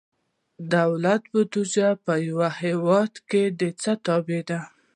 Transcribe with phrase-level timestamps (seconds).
[0.75, 4.59] دولت بودیجه په یو هیواد کې د څه تابع ده؟